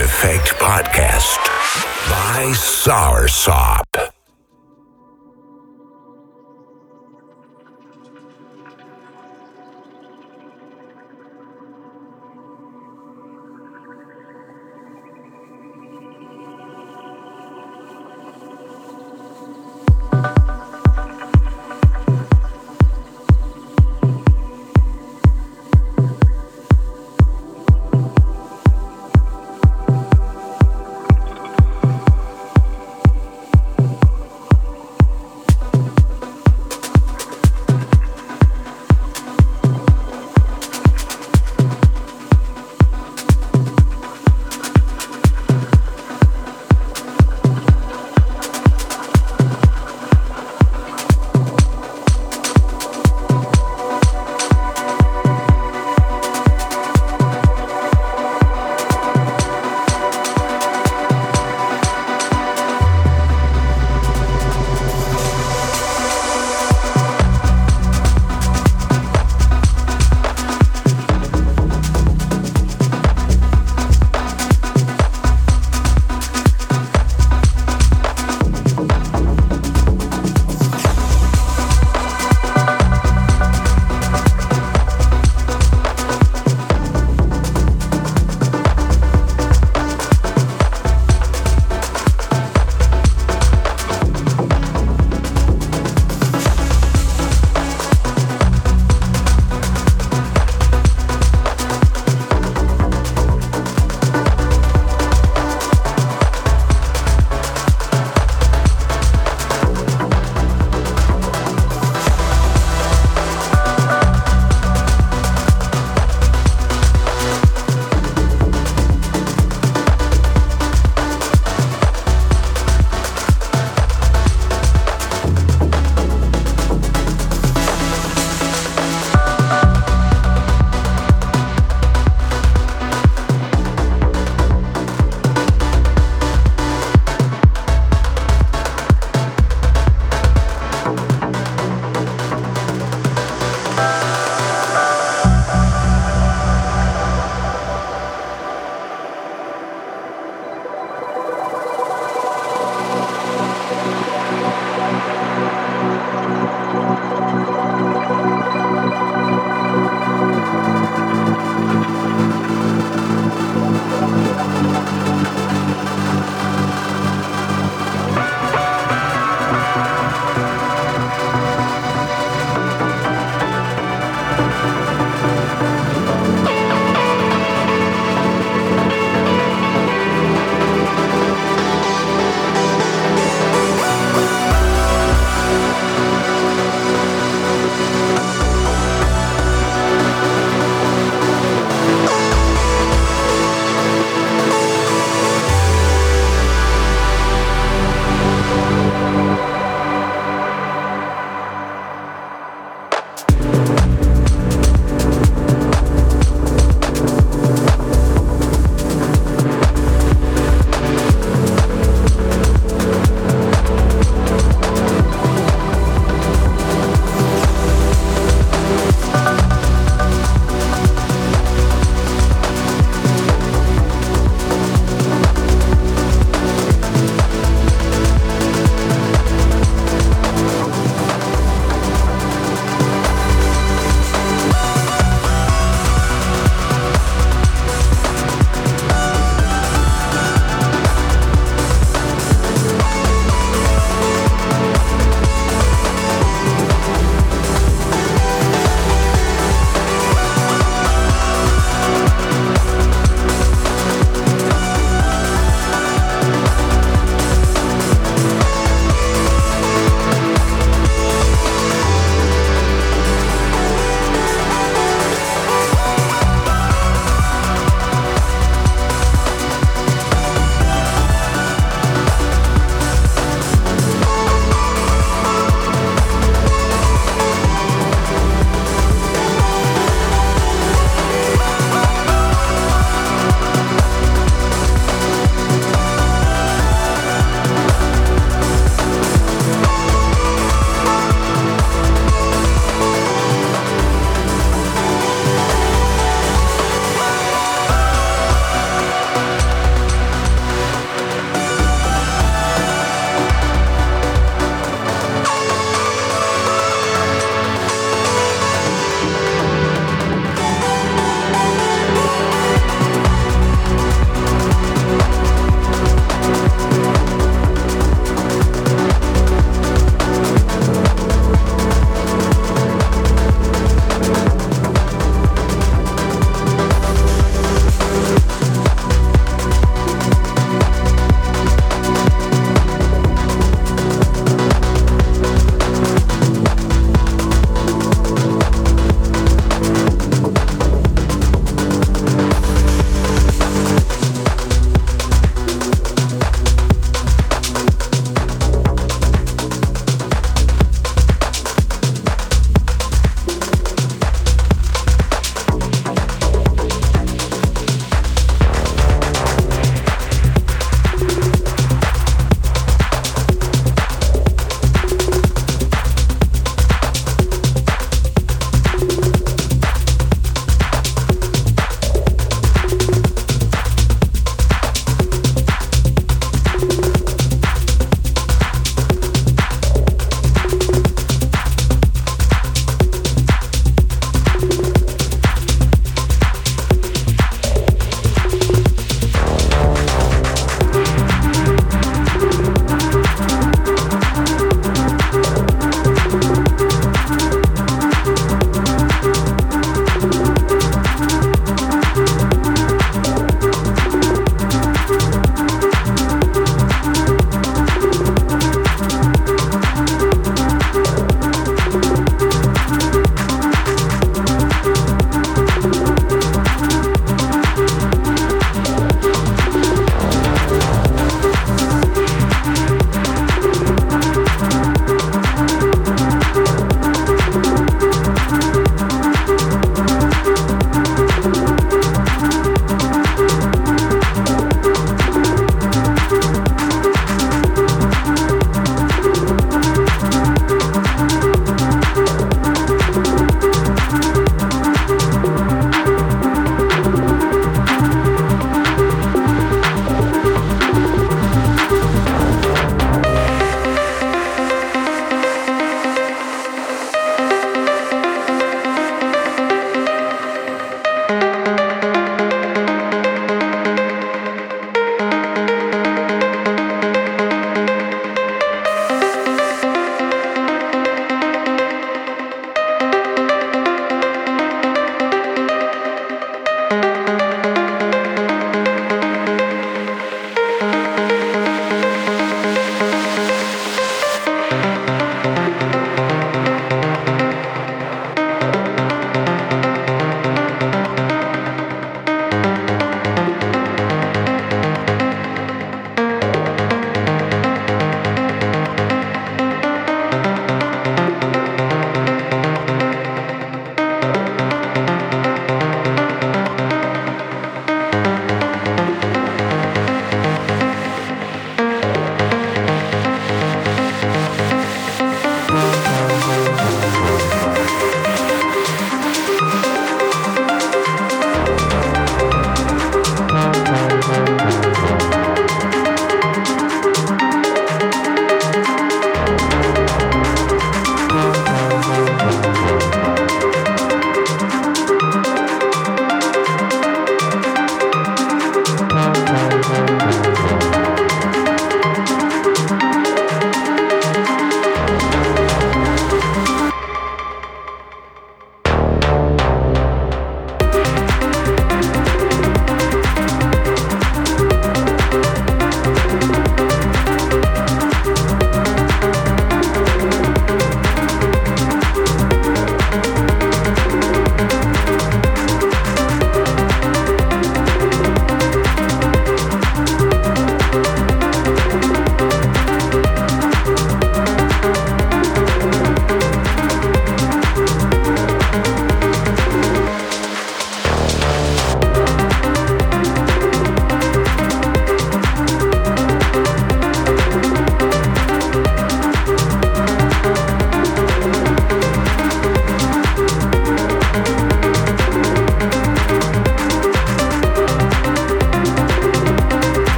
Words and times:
Effect 0.00 0.54
Podcast 0.60 1.42
by 2.08 2.52
Soursop. 2.54 3.87